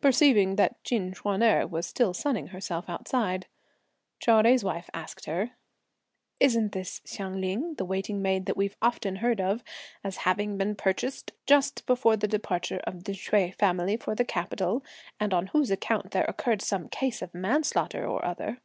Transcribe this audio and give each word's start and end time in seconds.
Perceiving 0.00 0.56
that 0.56 0.82
Chin 0.82 1.12
Ch'uan 1.12 1.40
erh 1.40 1.64
was 1.64 1.86
still 1.86 2.12
sunning 2.12 2.48
herself 2.48 2.88
outside, 2.88 3.46
Chou 4.18 4.32
Jui's 4.32 4.64
wife 4.64 4.90
asked 4.92 5.26
her: 5.26 5.52
"Isn't 6.40 6.72
this 6.72 7.00
Hsiang 7.04 7.40
Ling, 7.40 7.74
the 7.74 7.84
waiting 7.84 8.20
maid 8.20 8.46
that 8.46 8.56
we've 8.56 8.76
often 8.82 9.14
heard 9.22 9.40
of 9.40 9.62
as 10.02 10.16
having 10.26 10.58
been 10.58 10.74
purchased 10.74 11.30
just 11.46 11.86
before 11.86 12.16
the 12.16 12.26
departure 12.26 12.80
of 12.88 13.04
the 13.04 13.12
Hsüeh 13.12 13.54
family 13.54 13.96
for 13.96 14.16
the 14.16 14.24
capital, 14.24 14.84
and 15.20 15.32
on 15.32 15.46
whose 15.46 15.70
account 15.70 16.10
there 16.10 16.24
occurred 16.24 16.60
some 16.60 16.88
case 16.88 17.22
of 17.22 17.32
manslaughter 17.32 18.04
or 18.04 18.24
other?" 18.24 18.60